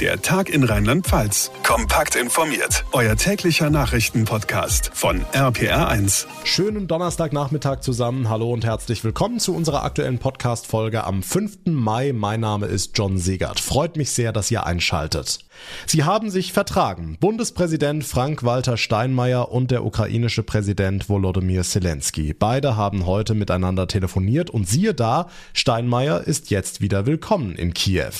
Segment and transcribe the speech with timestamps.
[0.00, 1.52] Der Tag in Rheinland-Pfalz.
[1.62, 2.84] Kompakt informiert.
[2.90, 6.26] Euer täglicher Nachrichtenpodcast von RPR1.
[6.42, 8.28] Schönen Donnerstagnachmittag zusammen.
[8.28, 11.66] Hallo und herzlich willkommen zu unserer aktuellen Podcast-Folge am 5.
[11.66, 12.12] Mai.
[12.12, 13.60] Mein Name ist John Segert.
[13.60, 15.38] Freut mich sehr, dass ihr einschaltet.
[15.86, 17.16] Sie haben sich vertragen.
[17.20, 22.34] Bundespräsident Frank-Walter Steinmeier und der ukrainische Präsident Volodymyr Zelensky.
[22.34, 28.10] Beide haben heute miteinander telefoniert und siehe da, Steinmeier ist jetzt wieder willkommen in Kiew.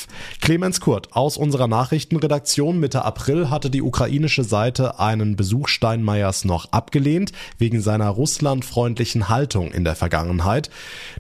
[0.41, 6.73] Clemens Kurt aus unserer Nachrichtenredaktion Mitte April hatte die ukrainische Seite einen Besuch Steinmeiers noch
[6.73, 10.71] abgelehnt, wegen seiner russlandfreundlichen Haltung in der Vergangenheit.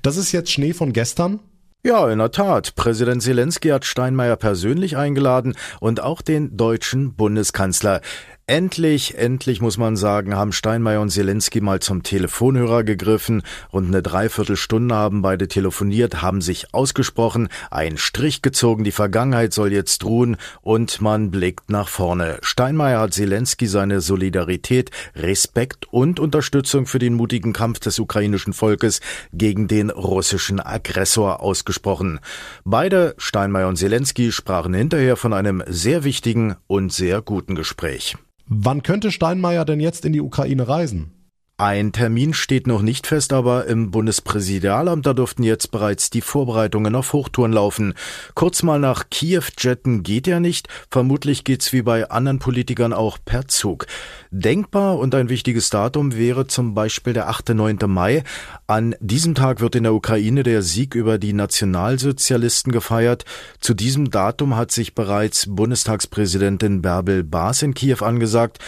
[0.02, 1.40] Das ist jetzt Schnee von gestern?
[1.86, 2.76] Ja, in der Tat.
[2.76, 8.00] Präsident Zelensky hat Steinmeier persönlich eingeladen und auch den deutschen Bundeskanzler.
[8.46, 13.42] Endlich, endlich muss man sagen, haben Steinmeier und Zelensky mal zum Telefonhörer gegriffen.
[13.72, 19.72] Rund eine Dreiviertelstunde haben beide telefoniert, haben sich ausgesprochen, einen Strich gezogen, die Vergangenheit soll
[19.72, 22.36] jetzt ruhen und man blickt nach vorne.
[22.42, 29.00] Steinmeier hat Zelensky seine Solidarität, Respekt und Unterstützung für den mutigen Kampf des ukrainischen Volkes
[29.32, 32.20] gegen den russischen Aggressor ausgesprochen.
[32.66, 38.16] Beide, Steinmeier und Zelensky, sprachen hinterher von einem sehr wichtigen und sehr guten Gespräch.
[38.46, 41.13] Wann könnte Steinmeier denn jetzt in die Ukraine reisen?
[41.56, 46.96] Ein Termin steht noch nicht fest, aber im Bundespräsidialamt, da dürften jetzt bereits die Vorbereitungen
[46.96, 47.94] auf Hochtouren laufen.
[48.34, 50.66] Kurz mal nach Kiew jetten geht ja nicht.
[50.90, 53.86] Vermutlich geht's wie bei anderen Politikern auch per Zug.
[54.32, 57.50] Denkbar und ein wichtiges Datum wäre zum Beispiel der 8.
[57.50, 57.78] 9.
[57.86, 58.24] Mai.
[58.66, 63.26] An diesem Tag wird in der Ukraine der Sieg über die Nationalsozialisten gefeiert.
[63.60, 68.58] Zu diesem Datum hat sich bereits Bundestagspräsidentin Bärbel Baas in Kiew angesagt.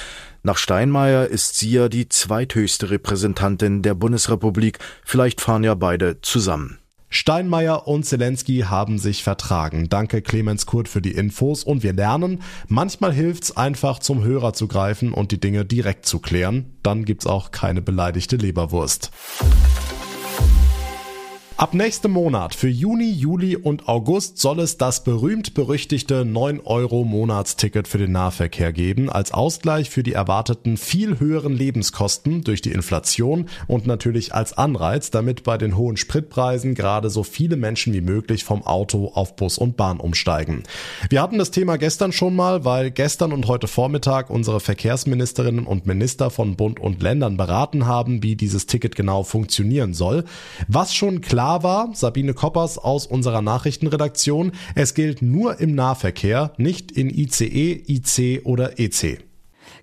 [0.46, 4.78] Nach Steinmeier ist sie ja die zweithöchste Repräsentantin der Bundesrepublik.
[5.04, 6.78] Vielleicht fahren ja beide zusammen.
[7.08, 9.88] Steinmeier und Zelensky haben sich vertragen.
[9.88, 14.68] Danke Clemens Kurt für die Infos und wir lernen, manchmal hilft's einfach zum Hörer zu
[14.68, 16.76] greifen und die Dinge direkt zu klären.
[16.84, 19.10] Dann gibt's auch keine beleidigte Leberwurst.
[21.58, 28.12] Ab nächstem Monat für Juni, Juli und August soll es das berühmt-berüchtigte 9-Euro-Monatsticket für den
[28.12, 34.34] Nahverkehr geben, als Ausgleich für die erwarteten viel höheren Lebenskosten durch die Inflation und natürlich
[34.34, 39.12] als Anreiz, damit bei den hohen Spritpreisen gerade so viele Menschen wie möglich vom Auto
[39.14, 40.62] auf Bus und Bahn umsteigen.
[41.08, 45.86] Wir hatten das Thema gestern schon mal, weil gestern und heute Vormittag unsere Verkehrsministerinnen und
[45.86, 50.24] Minister von Bund und Ländern beraten haben, wie dieses Ticket genau funktionieren soll.
[50.68, 56.52] Was schon klar klar war, Sabine Koppers aus unserer Nachrichtenredaktion, es gilt nur im Nahverkehr,
[56.56, 59.20] nicht in ICE, IC oder EC.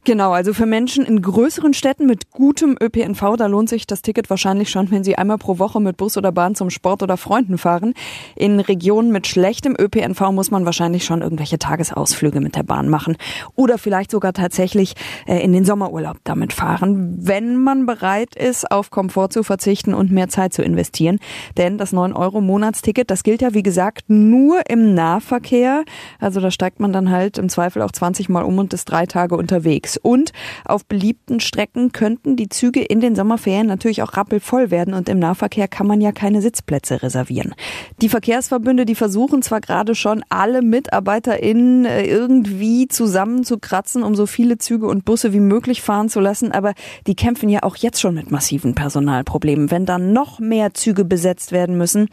[0.06, 4.30] Genau, also für Menschen in größeren Städten mit gutem ÖPNV, da lohnt sich das Ticket
[4.30, 7.58] wahrscheinlich schon, wenn sie einmal pro Woche mit Bus oder Bahn zum Sport oder Freunden
[7.58, 7.94] fahren.
[8.36, 13.16] In Regionen mit schlechtem ÖPNV muss man wahrscheinlich schon irgendwelche Tagesausflüge mit der Bahn machen
[13.56, 18.92] oder vielleicht sogar tatsächlich äh, in den Sommerurlaub damit fahren, wenn man bereit ist, auf
[18.92, 21.20] Komfort zu verzichten und mehr Zeit zu investieren.
[21.56, 25.86] Denn das 9-Euro-Monatsticket, das gilt ja wie gesagt nur im Nahverkehr.
[26.20, 29.06] Also da steigt man dann halt im Zweifel auch 20 Mal um und ist drei
[29.06, 30.14] Tage unterwegs unterwegs.
[30.14, 30.32] Und
[30.66, 35.20] auf beliebten Strecken könnten die Züge in den Sommerferien natürlich auch rappelvoll werden und im
[35.20, 37.56] Nahverkehr kann man ja keine Sitzplätze reservieren.
[38.02, 44.58] Die Verkehrsverbünde, die versuchen zwar gerade schon alle MitarbeiterInnen äh, irgendwie zusammenzukratzen, um so viele
[44.58, 46.74] Züge und Busse wie möglich fahren zu lassen, aber
[47.08, 49.72] die kämpfen ja auch jetzt schon mit massiven Personalproblemen.
[49.72, 52.10] Wenn dann noch mehr Züge besetzt werden müssen,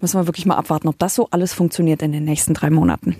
[0.00, 3.16] müssen wir wirklich mal abwarten, ob das so alles funktioniert in den nächsten drei Monaten.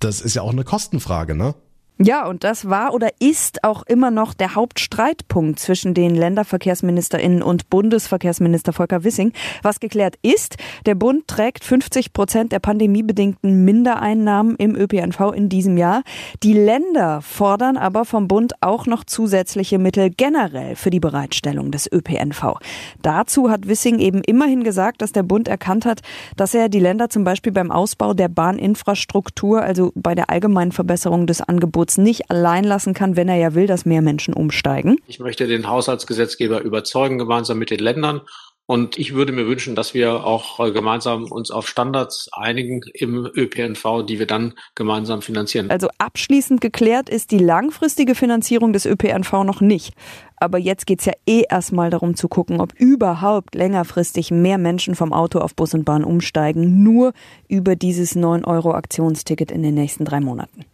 [0.00, 1.54] Das ist ja auch eine Kostenfrage, ne?
[2.02, 7.68] Ja, und das war oder ist auch immer noch der Hauptstreitpunkt zwischen den Länderverkehrsministerinnen und
[7.68, 9.34] Bundesverkehrsminister Volker Wissing.
[9.62, 10.56] Was geklärt ist,
[10.86, 16.02] der Bund trägt 50 Prozent der pandemiebedingten Mindereinnahmen im ÖPNV in diesem Jahr.
[16.42, 21.86] Die Länder fordern aber vom Bund auch noch zusätzliche Mittel generell für die Bereitstellung des
[21.92, 22.54] ÖPNV.
[23.02, 26.00] Dazu hat Wissing eben immerhin gesagt, dass der Bund erkannt hat,
[26.38, 31.26] dass er die Länder zum Beispiel beim Ausbau der Bahninfrastruktur, also bei der allgemeinen Verbesserung
[31.26, 34.98] des Angebots Schulz nicht allein lassen kann, wenn er ja will, dass mehr Menschen umsteigen?
[35.06, 38.20] Ich möchte den Haushaltsgesetzgeber überzeugen, gemeinsam mit den Ländern.
[38.66, 43.26] Und ich würde mir wünschen, dass wir auch äh, gemeinsam uns auf Standards einigen im
[43.26, 45.68] ÖPNV, die wir dann gemeinsam finanzieren.
[45.70, 49.94] Also abschließend geklärt ist die langfristige Finanzierung des ÖPNV noch nicht.
[50.36, 54.94] Aber jetzt geht es ja eh erstmal darum zu gucken, ob überhaupt längerfristig mehr Menschen
[54.94, 57.12] vom Auto auf Bus und Bahn umsteigen, nur
[57.48, 60.64] über dieses 9-Euro-Aktionsticket in den nächsten drei Monaten.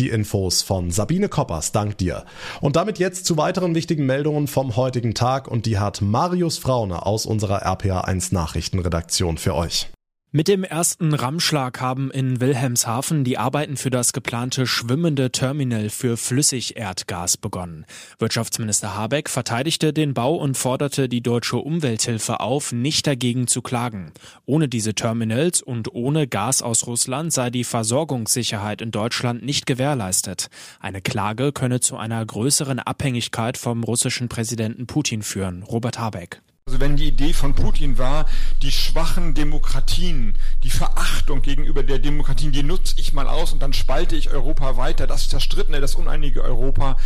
[0.00, 2.24] Die Infos von Sabine Koppers, dank dir.
[2.62, 7.04] Und damit jetzt zu weiteren wichtigen Meldungen vom heutigen Tag und die hat Marius Fraune
[7.04, 9.90] aus unserer RPA1 Nachrichtenredaktion für euch.
[10.32, 16.16] Mit dem ersten Rammschlag haben in Wilhelmshaven die Arbeiten für das geplante schwimmende Terminal für
[16.16, 17.84] Flüssigerdgas begonnen.
[18.20, 24.12] Wirtschaftsminister Habeck verteidigte den Bau und forderte die deutsche Umwelthilfe auf, nicht dagegen zu klagen.
[24.46, 30.48] Ohne diese Terminals und ohne Gas aus Russland sei die Versorgungssicherheit in Deutschland nicht gewährleistet.
[30.78, 35.64] Eine Klage könne zu einer größeren Abhängigkeit vom russischen Präsidenten Putin führen.
[35.64, 36.40] Robert Habeck.
[36.70, 38.26] Also wenn die Idee von Putin war,
[38.62, 43.72] die schwachen Demokratien, die Verachtung gegenüber der Demokratien, die nutze ich mal aus und dann
[43.72, 46.96] spalte ich Europa weiter, das zerstrittene, das uneinige Europa,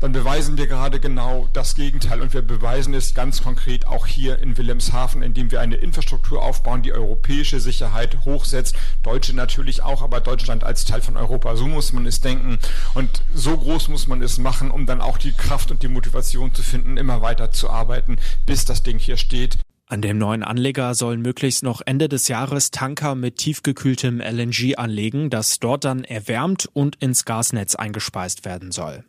[0.00, 2.20] dann beweisen wir gerade genau das Gegenteil.
[2.20, 6.82] Und wir beweisen es ganz konkret auch hier in Wilhelmshaven, indem wir eine Infrastruktur aufbauen,
[6.82, 8.76] die europäische Sicherheit hochsetzt.
[9.02, 11.56] Deutsche natürlich auch, aber Deutschland als Teil von Europa.
[11.56, 12.58] So muss man es denken.
[12.92, 16.54] Und so groß muss man es machen, um dann auch die Kraft und die Motivation
[16.54, 19.58] zu finden, immer weiter zu arbeiten, bis das Ding hier steht.
[19.88, 25.30] An dem neuen Anleger sollen möglichst noch Ende des Jahres Tanker mit tiefgekühltem LNG anlegen,
[25.30, 29.04] das dort dann erwärmt und ins Gasnetz eingespeist werden soll.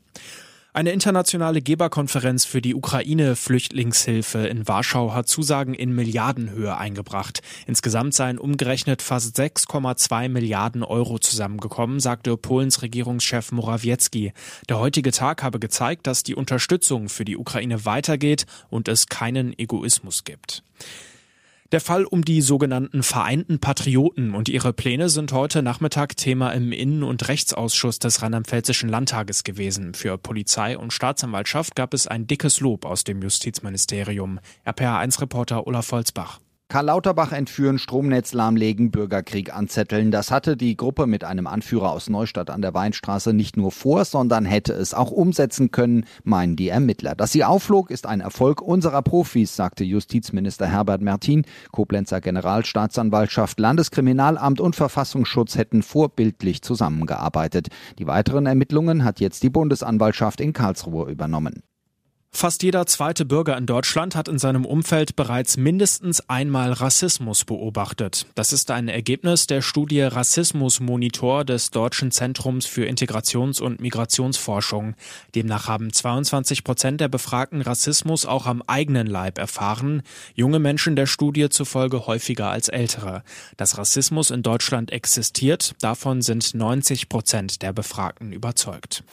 [0.78, 7.42] Eine internationale Geberkonferenz für die Ukraine-Flüchtlingshilfe in Warschau hat Zusagen in Milliardenhöhe eingebracht.
[7.66, 14.34] Insgesamt seien umgerechnet fast 6,2 Milliarden Euro zusammengekommen, sagte Polens Regierungschef Morawiecki.
[14.70, 19.58] Der heutige Tag habe gezeigt, dass die Unterstützung für die Ukraine weitergeht und es keinen
[19.58, 20.62] Egoismus gibt.
[21.74, 26.72] Der Fall um die sogenannten Vereinten Patrioten und ihre Pläne sind heute Nachmittag Thema im
[26.72, 29.94] Innen- und Rechtsausschuss des Rheinland-Pfälzischen Landtages gewesen.
[29.94, 34.40] Für Polizei und Staatsanwaltschaft gab es ein dickes Lob aus dem Justizministerium.
[34.66, 36.40] RPA1-Reporter Olaf Volzbach.
[36.70, 40.12] Karl Lauterbach entführen, Stromnetz lahmlegen, Bürgerkrieg anzetteln.
[40.12, 44.04] Das hatte die Gruppe mit einem Anführer aus Neustadt an der Weinstraße nicht nur vor,
[44.04, 47.16] sondern hätte es auch umsetzen können, meinen die Ermittler.
[47.16, 51.46] Dass sie aufflog, ist ein Erfolg unserer Profis, sagte Justizminister Herbert Mertin.
[51.72, 57.70] Koblenzer Generalstaatsanwaltschaft, Landeskriminalamt und Verfassungsschutz hätten vorbildlich zusammengearbeitet.
[57.98, 61.64] Die weiteren Ermittlungen hat jetzt die Bundesanwaltschaft in Karlsruhe übernommen.
[62.38, 68.28] Fast jeder zweite Bürger in Deutschland hat in seinem Umfeld bereits mindestens einmal Rassismus beobachtet.
[68.36, 74.94] Das ist ein Ergebnis der Studie Rassismusmonitor des Deutschen Zentrums für Integrations- und Migrationsforschung.
[75.34, 80.04] Demnach haben 22 Prozent der Befragten Rassismus auch am eigenen Leib erfahren,
[80.36, 83.24] junge Menschen der Studie zufolge häufiger als ältere.
[83.58, 89.04] Dass Rassismus in Deutschland existiert, davon sind 90 Prozent der Befragten überzeugt.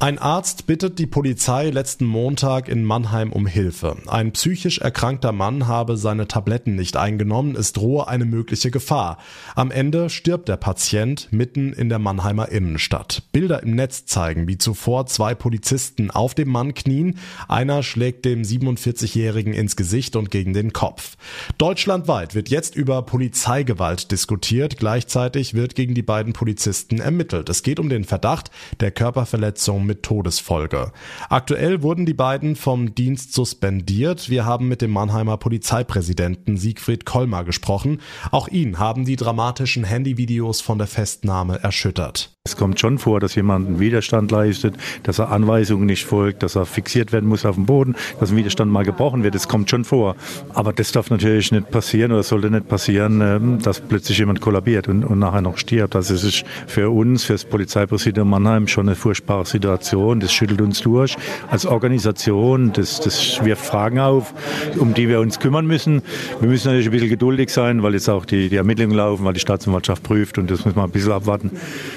[0.00, 3.96] Ein Arzt bittet die Polizei letzten Montag in Mannheim um Hilfe.
[4.06, 9.18] Ein psychisch erkrankter Mann habe seine Tabletten nicht eingenommen, es drohe eine mögliche Gefahr.
[9.56, 13.24] Am Ende stirbt der Patient mitten in der Mannheimer Innenstadt.
[13.32, 17.18] Bilder im Netz zeigen, wie zuvor zwei Polizisten auf dem Mann knien.
[17.48, 21.16] Einer schlägt dem 47-Jährigen ins Gesicht und gegen den Kopf.
[21.58, 24.76] Deutschlandweit wird jetzt über Polizeigewalt diskutiert.
[24.76, 27.48] Gleichzeitig wird gegen die beiden Polizisten ermittelt.
[27.48, 30.92] Es geht um den Verdacht der Körperverletzung mit Todesfolge.
[31.28, 34.30] Aktuell wurden die beiden vom Dienst suspendiert.
[34.30, 38.00] Wir haben mit dem Mannheimer Polizeipräsidenten Siegfried Kollmar gesprochen.
[38.30, 42.38] Auch ihn haben die dramatischen Handyvideos von der Festnahme erschüttert.
[42.48, 46.56] Es kommt schon vor, dass jemand einen Widerstand leistet, dass er Anweisungen nicht folgt, dass
[46.56, 49.34] er fixiert werden muss auf dem Boden, dass ein Widerstand mal gebrochen wird.
[49.34, 50.16] Das kommt schon vor.
[50.54, 54.88] Aber das darf natürlich nicht passieren oder sollte nicht passieren, ähm, dass plötzlich jemand kollabiert
[54.88, 55.94] und, und nachher noch stirbt.
[55.94, 59.77] Also es ist für uns, für das Polizeipräsidium Mannheim schon eine furchtbare Situation.
[60.20, 61.16] Das schüttelt uns durch
[61.50, 62.72] als Organisation.
[62.72, 64.34] Das, das wirft Fragen auf,
[64.78, 66.02] um die wir uns kümmern müssen.
[66.40, 69.34] Wir müssen natürlich ein bisschen geduldig sein, weil jetzt auch die, die Ermittlungen laufen, weil
[69.34, 71.50] die Staatsanwaltschaft prüft und das muss man ein bisschen abwarten.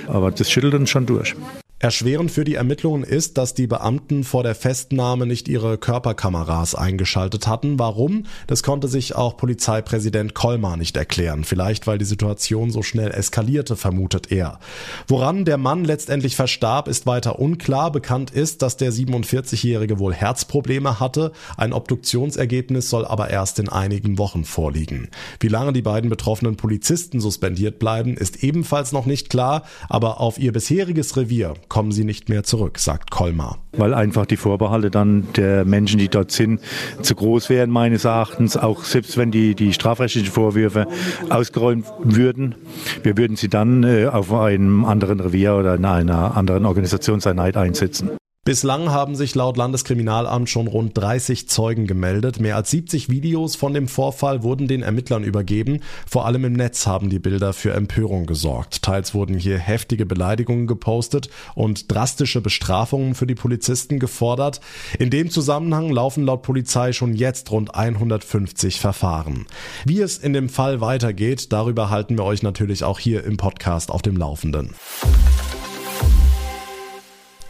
[0.08, 1.36] Aber das schüttelt uns schon durch.
[1.82, 7.48] Erschwerend für die Ermittlungen ist, dass die Beamten vor der Festnahme nicht ihre Körperkameras eingeschaltet
[7.48, 7.80] hatten.
[7.80, 8.28] Warum?
[8.46, 11.44] Das konnte sich auch Polizeipräsident Kolmar nicht erklären.
[11.44, 14.60] Vielleicht, weil die Situation so schnell eskalierte, vermutet er.
[15.08, 17.92] Woran der Mann letztendlich verstarb, ist weiter unklar.
[17.92, 21.32] Bekannt ist, dass der 47-Jährige wohl Herzprobleme hatte.
[21.58, 25.10] Ein Obduktionsergebnis soll aber erst in einigen Wochen vorliegen.
[25.40, 29.64] Wie lange die beiden betroffenen Polizisten suspendiert bleiben, ist ebenfalls noch nicht klar.
[29.90, 33.60] Aber auf ihr bisheriges Revier kommen sie nicht mehr zurück, sagt Kolmar.
[33.72, 36.60] Weil einfach die Vorbehalte dann der Menschen, die dort sind,
[37.02, 40.86] zu groß wären meines Erachtens, auch selbst wenn die, die strafrechtlichen Vorwürfe
[41.30, 42.56] ausgeräumt würden.
[43.04, 48.10] Wir würden sie dann äh, auf einem anderen Revier oder in einer anderen Organisationseinheit einsetzen.
[48.44, 52.40] Bislang haben sich laut Landeskriminalamt schon rund 30 Zeugen gemeldet.
[52.40, 55.82] Mehr als 70 Videos von dem Vorfall wurden den Ermittlern übergeben.
[56.10, 58.82] Vor allem im Netz haben die Bilder für Empörung gesorgt.
[58.82, 64.60] Teils wurden hier heftige Beleidigungen gepostet und drastische Bestrafungen für die Polizisten gefordert.
[64.98, 69.46] In dem Zusammenhang laufen laut Polizei schon jetzt rund 150 Verfahren.
[69.86, 73.92] Wie es in dem Fall weitergeht, darüber halten wir euch natürlich auch hier im Podcast
[73.92, 74.74] auf dem Laufenden.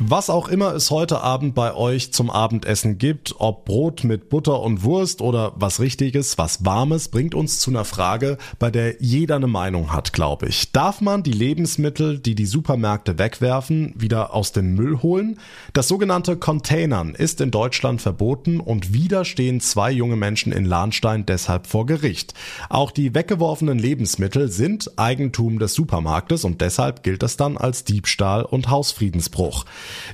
[0.03, 4.59] Was auch immer es heute Abend bei euch zum Abendessen gibt, ob Brot mit Butter
[4.59, 9.35] und Wurst oder was Richtiges, was Warmes, bringt uns zu einer Frage, bei der jeder
[9.35, 10.71] eine Meinung hat, glaube ich.
[10.71, 15.37] Darf man die Lebensmittel, die die Supermärkte wegwerfen, wieder aus dem Müll holen?
[15.73, 21.27] Das sogenannte Containern ist in Deutschland verboten und wieder stehen zwei junge Menschen in Lahnstein
[21.27, 22.33] deshalb vor Gericht.
[22.69, 28.41] Auch die weggeworfenen Lebensmittel sind Eigentum des Supermarktes und deshalb gilt das dann als Diebstahl
[28.41, 29.65] und Hausfriedensbruch.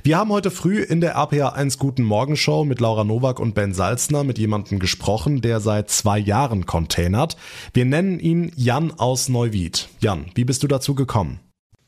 [0.02, 3.54] Wir haben heute früh in der RPA 1 Guten Morgen Show mit Laura Nowak und
[3.54, 7.36] Ben Salzner mit jemandem gesprochen, der seit zwei Jahren containert.
[7.72, 9.88] Wir nennen ihn Jan aus Neuwied.
[10.00, 11.40] Jan, wie bist du dazu gekommen?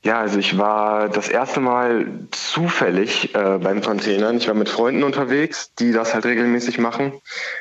[0.03, 4.39] Ja, also ich war das erste Mal zufällig äh, beim Containern.
[4.39, 7.13] Ich war mit Freunden unterwegs, die das halt regelmäßig machen.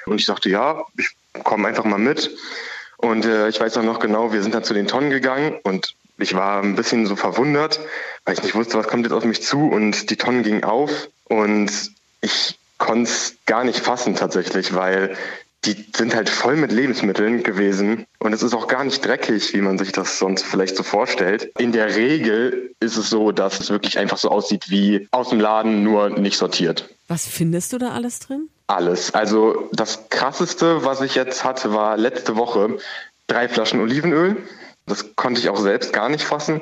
[0.06, 1.10] Und ich dachte, ja, ich
[1.44, 2.32] komme einfach mal mit.
[2.98, 5.96] Und äh, ich weiß auch noch genau, wir sind dann zu den Tonnen gegangen und
[6.20, 7.80] ich war ein bisschen so verwundert,
[8.26, 11.10] weil ich nicht wusste, was kommt jetzt auf mich zu und die Tonnen gingen auf
[11.26, 11.72] und
[12.22, 15.16] ich konnte es gar nicht fassen tatsächlich, weil
[15.66, 19.62] die sind halt voll mit Lebensmitteln gewesen und es ist auch gar nicht dreckig, wie
[19.62, 21.52] man sich das sonst vielleicht so vorstellt.
[21.58, 25.40] In der Regel ist es so, dass es wirklich einfach so aussieht wie aus dem
[25.40, 26.90] Laden, nur nicht sortiert.
[27.10, 28.48] Was findest du da alles drin?
[28.68, 29.14] Alles.
[29.14, 32.78] Also das krasseste, was ich jetzt hatte, war letzte Woche
[33.28, 34.38] drei Flaschen Olivenöl,
[34.90, 36.62] das konnte ich auch selbst gar nicht fassen.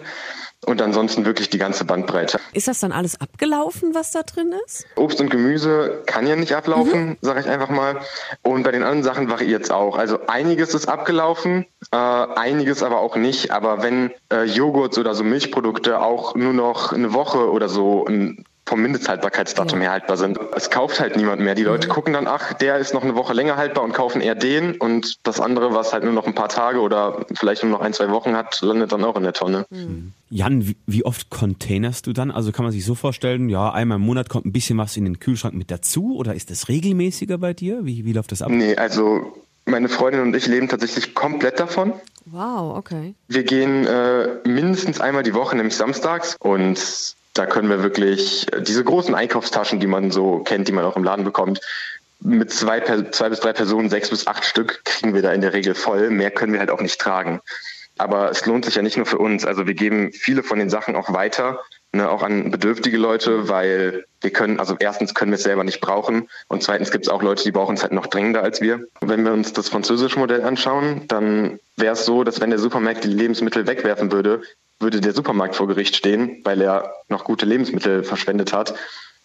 [0.65, 2.39] Und ansonsten wirklich die ganze Bandbreite.
[2.51, 4.87] Ist das dann alles abgelaufen, was da drin ist?
[4.95, 7.17] Obst und Gemüse kann ja nicht ablaufen, mhm.
[7.21, 8.01] sage ich einfach mal.
[8.41, 9.97] Und bei den anderen Sachen variiert es auch.
[9.97, 13.51] Also einiges ist abgelaufen, äh, einiges aber auch nicht.
[13.51, 18.43] Aber wenn äh, Joghurt oder so Milchprodukte auch nur noch eine Woche oder so ein
[18.67, 20.37] vom Mindesthaltbarkeitsdatum her haltbar sind.
[20.55, 21.55] Es kauft halt niemand mehr.
[21.55, 24.35] Die Leute gucken dann, ach, der ist noch eine Woche länger haltbar und kaufen eher
[24.35, 27.81] den und das andere, was halt nur noch ein paar Tage oder vielleicht nur noch
[27.81, 29.65] ein, zwei Wochen hat, landet dann auch in der Tonne.
[29.69, 30.11] Mhm.
[30.29, 32.29] Jan, wie, wie, oft containerst du dann?
[32.29, 35.05] Also kann man sich so vorstellen, ja, einmal im Monat kommt ein bisschen was in
[35.05, 37.85] den Kühlschrank mit dazu oder ist das regelmäßiger bei dir?
[37.85, 38.51] Wie, wie läuft das ab?
[38.51, 39.33] Nee, also
[39.63, 41.93] meine Freundin und ich leben tatsächlich komplett davon.
[42.25, 43.15] Wow, okay.
[43.29, 46.35] Wir gehen äh, mindestens einmal die Woche, nämlich samstags.
[46.39, 50.95] Und da können wir wirklich diese großen Einkaufstaschen, die man so kennt, die man auch
[50.95, 51.61] im Laden bekommt,
[52.19, 52.79] mit zwei,
[53.11, 56.09] zwei bis drei Personen, sechs bis acht Stück, kriegen wir da in der Regel voll.
[56.09, 57.41] Mehr können wir halt auch nicht tragen.
[57.97, 59.45] Aber es lohnt sich ja nicht nur für uns.
[59.45, 61.59] Also wir geben viele von den Sachen auch weiter,
[61.91, 65.79] ne, auch an bedürftige Leute, weil wir können, also erstens können wir es selber nicht
[65.79, 68.85] brauchen und zweitens gibt es auch Leute, die brauchen es halt noch dringender als wir.
[69.01, 73.03] Wenn wir uns das französische Modell anschauen, dann wäre es so, dass wenn der Supermarkt
[73.03, 74.41] die Lebensmittel wegwerfen würde,
[74.79, 78.75] würde der Supermarkt vor Gericht stehen, weil er noch gute Lebensmittel verschwendet hat,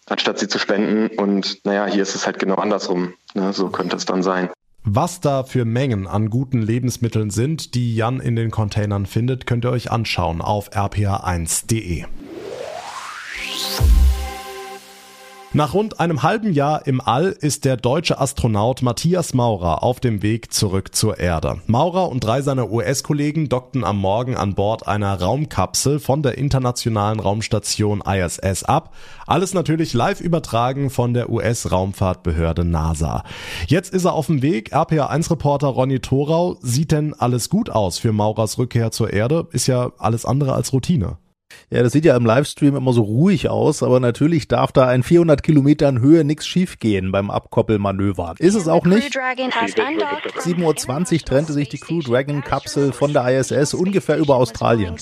[0.05, 1.15] anstatt sie zu spenden.
[1.17, 3.13] Und naja, hier ist es halt genau andersrum.
[3.33, 3.53] Ne?
[3.53, 4.49] So könnte es dann sein.
[4.85, 9.63] Was da für Mengen an guten Lebensmitteln sind, die Jan in den Containern findet, könnt
[9.63, 12.05] ihr euch anschauen auf rpa1.de.
[15.55, 20.23] Nach rund einem halben Jahr im All ist der deutsche Astronaut Matthias Maurer auf dem
[20.23, 21.61] Weg zurück zur Erde.
[21.67, 27.19] Maurer und drei seiner US-Kollegen dockten am Morgen an Bord einer Raumkapsel von der internationalen
[27.19, 28.95] Raumstation ISS ab.
[29.27, 33.23] Alles natürlich live übertragen von der US-Raumfahrtbehörde NASA.
[33.67, 34.73] Jetzt ist er auf dem Weg.
[34.73, 36.57] RPA1-Reporter Ronny Thorau.
[36.61, 39.47] Sieht denn alles gut aus für Maurers Rückkehr zur Erde?
[39.51, 41.17] Ist ja alles andere als Routine.
[41.69, 45.03] Ja, das sieht ja im Livestream immer so ruhig aus, aber natürlich darf da in
[45.03, 48.35] 400 Kilometern Höhe nichts schiefgehen beim Abkoppelmanöver.
[48.39, 49.15] Ist es auch nicht?
[49.15, 54.95] 7.20 Uhr trennte sich die Crew Dragon Kapsel von der ISS ungefähr über Australien.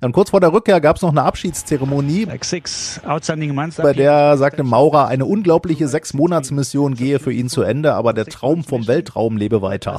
[0.00, 5.24] Und kurz vor der Rückkehr gab es noch eine Abschiedszeremonie, bei der sagte Maurer, eine
[5.24, 9.98] unglaubliche Sechs-Monats-Mission gehe für ihn zu Ende, aber der Traum vom Weltraum lebe weiter.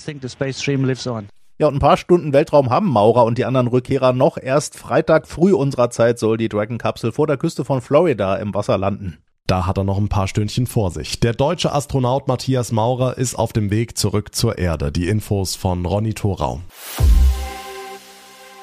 [1.57, 4.37] Ja, und ein paar Stunden Weltraum haben Maurer und die anderen Rückkehrer noch.
[4.37, 8.77] Erst Freitag früh unserer Zeit soll die Dragon-Kapsel vor der Küste von Florida im Wasser
[8.77, 9.19] landen.
[9.47, 11.19] Da hat er noch ein paar Stündchen vor sich.
[11.21, 14.91] Der deutsche Astronaut Matthias Maurer ist auf dem Weg zurück zur Erde.
[14.91, 16.59] Die Infos von Ronny Thorau.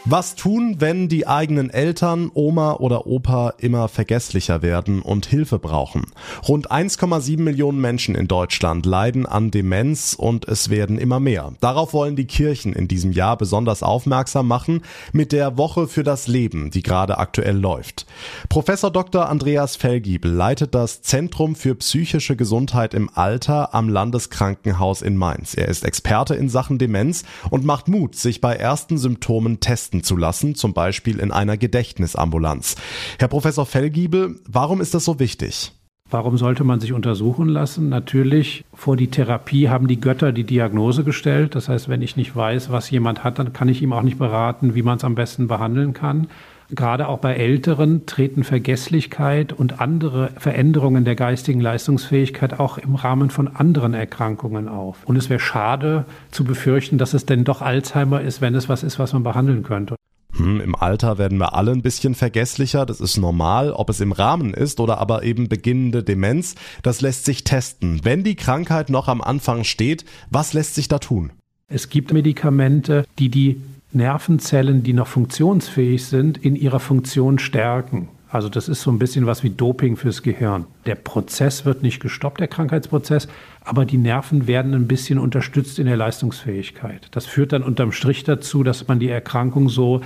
[0.05, 6.07] Was tun, wenn die eigenen Eltern, Oma oder Opa immer vergesslicher werden und Hilfe brauchen?
[6.49, 11.53] Rund 1,7 Millionen Menschen in Deutschland leiden an Demenz und es werden immer mehr.
[11.61, 14.83] Darauf wollen die Kirchen in diesem Jahr besonders aufmerksam machen
[15.13, 18.05] mit der Woche für das Leben, die gerade aktuell läuft.
[18.49, 19.29] Professor Dr.
[19.29, 25.55] Andreas Fellgiebel leitet das Zentrum für psychische Gesundheit im Alter am Landeskrankenhaus in Mainz.
[25.55, 30.03] Er ist Experte in Sachen Demenz und macht Mut, sich bei ersten Symptomen testen testen
[30.03, 32.77] zu lassen, zum Beispiel in einer Gedächtnisambulanz.
[33.19, 35.73] Herr Professor Fellgiebel, warum ist das so wichtig?
[36.11, 37.89] Warum sollte man sich untersuchen lassen?
[37.89, 41.55] Natürlich, vor die Therapie haben die Götter die Diagnose gestellt.
[41.55, 44.19] Das heißt, wenn ich nicht weiß, was jemand hat, dann kann ich ihm auch nicht
[44.19, 46.29] beraten, wie man es am besten behandeln kann.
[46.75, 53.29] Gerade auch bei Älteren treten Vergesslichkeit und andere Veränderungen der geistigen Leistungsfähigkeit auch im Rahmen
[53.29, 55.05] von anderen Erkrankungen auf.
[55.05, 58.83] Und es wäre schade zu befürchten, dass es denn doch Alzheimer ist, wenn es was
[58.83, 59.97] ist, was man behandeln könnte.
[60.35, 63.73] Hm, Im Alter werden wir alle ein bisschen vergesslicher, das ist normal.
[63.73, 68.01] Ob es im Rahmen ist oder aber eben beginnende Demenz, das lässt sich testen.
[68.03, 71.33] Wenn die Krankheit noch am Anfang steht, was lässt sich da tun?
[71.69, 73.61] Es gibt Medikamente, die die
[73.95, 78.09] Nervenzellen, die noch funktionsfähig sind, in ihrer Funktion stärken.
[78.33, 80.65] Also das ist so ein bisschen was wie Doping fürs Gehirn.
[80.87, 83.29] Der Prozess wird nicht gestoppt, der Krankheitsprozess,
[83.63, 87.09] aber die Nerven werden ein bisschen unterstützt in der Leistungsfähigkeit.
[87.11, 90.01] Das führt dann unterm Strich dazu, dass man die Erkrankung so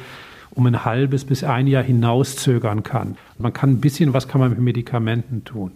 [0.50, 3.16] um ein halbes bis ein Jahr hinauszögern kann.
[3.38, 5.70] Man kann ein bisschen was kann man mit Medikamenten tun.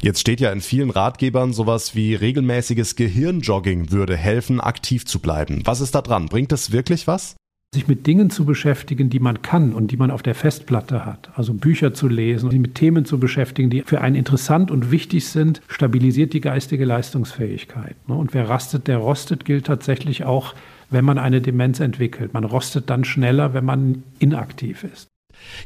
[0.00, 5.62] Jetzt steht ja in vielen Ratgebern sowas wie regelmäßiges Gehirnjogging würde helfen, aktiv zu bleiben.
[5.64, 6.26] Was ist da dran?
[6.26, 7.36] Bringt das wirklich was?
[7.74, 11.30] Sich mit Dingen zu beschäftigen, die man kann und die man auf der Festplatte hat.
[11.36, 15.26] Also Bücher zu lesen, sich mit Themen zu beschäftigen, die für einen interessant und wichtig
[15.26, 17.96] sind, stabilisiert die geistige Leistungsfähigkeit.
[18.08, 18.14] Ne?
[18.14, 20.54] Und wer rastet, der rostet, gilt tatsächlich auch,
[20.90, 22.34] wenn man eine Demenz entwickelt.
[22.34, 25.08] Man rostet dann schneller, wenn man inaktiv ist.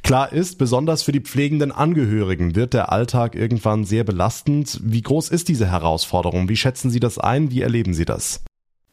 [0.04, 4.80] Klar ist, besonders für die pflegenden Angehörigen wird der Alltag irgendwann sehr belastend.
[4.84, 6.48] Wie groß ist diese Herausforderung?
[6.48, 7.50] Wie schätzen Sie das ein?
[7.50, 8.44] Wie erleben Sie das?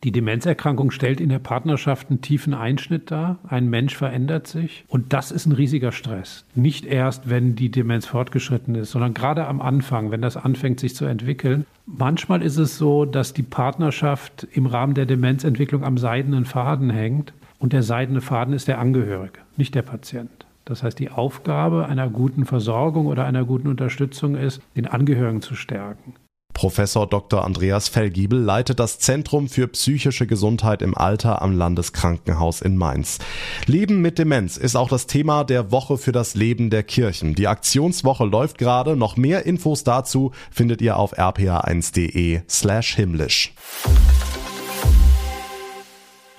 [0.03, 3.39] Die Demenzerkrankung stellt in der Partnerschaft einen tiefen Einschnitt dar.
[3.47, 6.43] Ein Mensch verändert sich und das ist ein riesiger Stress.
[6.55, 10.93] Nicht erst, wenn die Demenz fortgeschritten ist, sondern gerade am Anfang, wenn das anfängt sich
[10.93, 11.65] zu entwickeln.
[11.85, 17.33] Manchmal ist es so, dass die Partnerschaft im Rahmen der Demenzentwicklung am seidenen Faden hängt
[17.59, 20.29] und der seidene Faden ist der Angehörige, nicht der Patient.
[20.65, 25.55] Das heißt, die Aufgabe einer guten Versorgung oder einer guten Unterstützung ist, den Angehörigen zu
[25.55, 26.13] stärken.
[26.53, 27.43] Professor Dr.
[27.43, 33.19] Andreas Fellgiebel leitet das Zentrum für psychische Gesundheit im Alter am Landeskrankenhaus in Mainz.
[33.65, 37.35] Leben mit Demenz ist auch das Thema der Woche für das Leben der Kirchen.
[37.35, 38.95] Die Aktionswoche läuft gerade.
[38.95, 43.53] Noch mehr Infos dazu findet ihr auf rpa1.de slash himmlisch.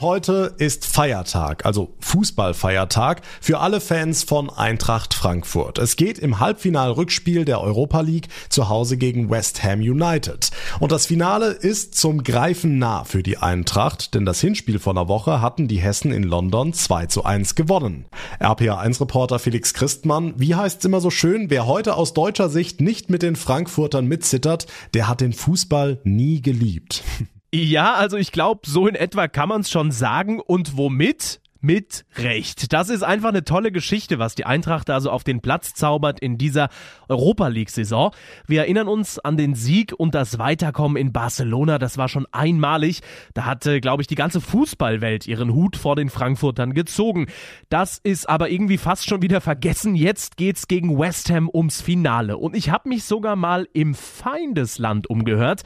[0.05, 5.79] Heute ist Feiertag, also Fußballfeiertag für alle Fans von Eintracht Frankfurt.
[5.79, 10.51] Es geht im Halbfinalrückspiel der Europa League zu Hause gegen West Ham United.
[10.79, 15.09] Und das Finale ist zum Greifen nah für die Eintracht, denn das Hinspiel von der
[15.09, 18.05] Woche hatten die Hessen in London 2 zu 1 gewonnen.
[18.41, 23.23] RPA1-Reporter Felix Christmann, wie heißt's immer so schön, wer heute aus deutscher Sicht nicht mit
[23.23, 27.03] den Frankfurtern mitzittert, der hat den Fußball nie geliebt.
[27.55, 30.41] Ja, also ich glaube, so in etwa kann man es schon sagen.
[30.41, 31.41] Und womit?
[31.65, 32.75] Mit Recht.
[32.75, 36.37] Das ist einfach eine tolle Geschichte, was die Eintracht also auf den Platz zaubert in
[36.37, 36.69] dieser
[37.09, 38.11] Europa League-Saison.
[38.47, 41.79] Wir erinnern uns an den Sieg und das Weiterkommen in Barcelona.
[41.79, 43.01] Das war schon einmalig.
[43.33, 47.29] Da hatte, glaube ich, die ganze Fußballwelt ihren Hut vor den Frankfurtern gezogen.
[47.71, 49.95] Das ist aber irgendwie fast schon wieder vergessen.
[49.95, 52.37] Jetzt geht's gegen West Ham ums Finale.
[52.37, 55.63] Und ich habe mich sogar mal im Feindesland umgehört.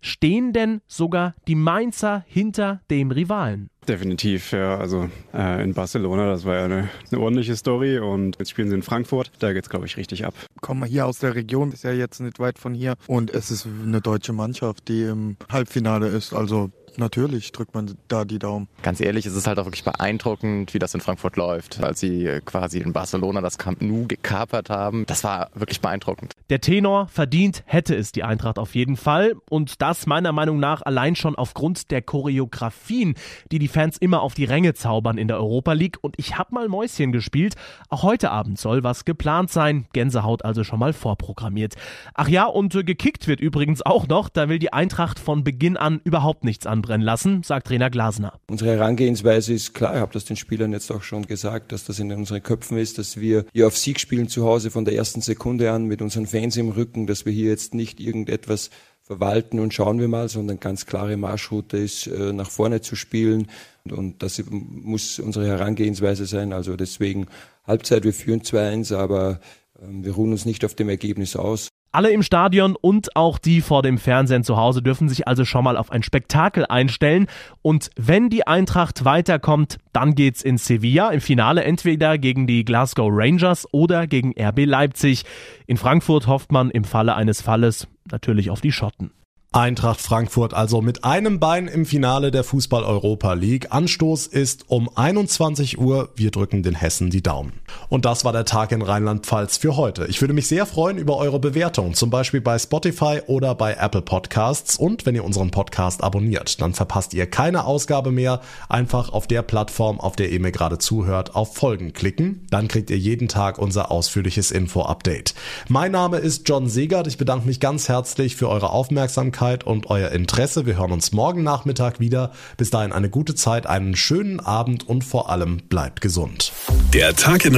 [0.00, 3.71] Stehen denn sogar die Mainzer hinter dem Rivalen?
[3.88, 4.78] Definitiv, ja.
[4.78, 8.76] Also äh, in Barcelona, das war ja eine, eine, ordentliche Story und jetzt spielen sie
[8.76, 9.32] in Frankfurt.
[9.40, 10.34] Da geht's, glaube ich, richtig ab.
[10.60, 13.50] Kommen wir hier aus der Region, ist ja jetzt nicht weit von hier und es
[13.50, 16.32] ist eine deutsche Mannschaft, die im Halbfinale ist.
[16.32, 18.68] Also Natürlich drückt man da die Daumen.
[18.82, 21.82] Ganz ehrlich, es ist halt auch wirklich beeindruckend, wie das in Frankfurt läuft.
[21.82, 26.34] Als sie äh, quasi in Barcelona das Camp Nou gekapert haben, das war wirklich beeindruckend.
[26.50, 29.34] Der Tenor verdient hätte es die Eintracht auf jeden Fall.
[29.48, 33.14] Und das meiner Meinung nach allein schon aufgrund der Choreografien,
[33.50, 35.98] die die Fans immer auf die Ränge zaubern in der Europa League.
[36.02, 37.54] Und ich habe mal Mäuschen gespielt.
[37.88, 39.86] Auch heute Abend soll was geplant sein.
[39.92, 41.74] Gänsehaut also schon mal vorprogrammiert.
[42.14, 44.28] Ach ja, und äh, gekickt wird übrigens auch noch.
[44.28, 48.38] Da will die Eintracht von Beginn an überhaupt nichts an anbrennen lassen, sagt Trainer Glasner.
[48.48, 51.98] Unsere Herangehensweise ist klar, ich habe das den Spielern jetzt auch schon gesagt, dass das
[52.00, 55.20] in unseren Köpfen ist, dass wir hier auf Sieg spielen zu Hause von der ersten
[55.20, 58.70] Sekunde an mit unseren Fans im Rücken, dass wir hier jetzt nicht irgendetwas
[59.02, 63.48] verwalten und schauen wir mal, sondern ganz klare Marschroute ist, äh, nach vorne zu spielen.
[63.88, 66.52] Und das muss unsere Herangehensweise sein.
[66.52, 67.26] Also deswegen
[67.64, 69.40] Halbzeit, wir führen 2-1, aber
[69.82, 71.68] ähm, wir ruhen uns nicht auf dem Ergebnis aus.
[71.94, 75.62] Alle im Stadion und auch die vor dem Fernsehen zu Hause dürfen sich also schon
[75.62, 77.26] mal auf ein Spektakel einstellen.
[77.60, 83.10] Und wenn die Eintracht weiterkommt, dann geht's in Sevilla im Finale entweder gegen die Glasgow
[83.12, 85.24] Rangers oder gegen RB Leipzig.
[85.66, 89.10] In Frankfurt hofft man im Falle eines Falles natürlich auf die Schotten.
[89.52, 93.70] Eintracht Frankfurt also mit einem Bein im Finale der Fußball Europa League.
[93.70, 96.08] Anstoß ist um 21 Uhr.
[96.16, 97.52] Wir drücken den Hessen die Daumen.
[97.88, 100.06] Und das war der Tag in Rheinland-Pfalz für heute.
[100.06, 104.02] Ich würde mich sehr freuen über eure Bewertung, zum Beispiel bei Spotify oder bei Apple
[104.02, 104.76] Podcasts.
[104.76, 108.40] Und wenn ihr unseren Podcast abonniert, dann verpasst ihr keine Ausgabe mehr.
[108.68, 112.46] Einfach auf der Plattform, auf der ihr mir gerade zuhört, auf Folgen klicken.
[112.50, 115.34] Dann kriegt ihr jeden Tag unser ausführliches Info-Update.
[115.68, 117.06] Mein Name ist John Segert.
[117.06, 120.66] Ich bedanke mich ganz herzlich für eure Aufmerksamkeit und euer Interesse.
[120.66, 122.32] Wir hören uns morgen Nachmittag wieder.
[122.56, 126.52] Bis dahin eine gute Zeit, einen schönen Abend und vor allem bleibt gesund.
[126.92, 127.54] Der Tag in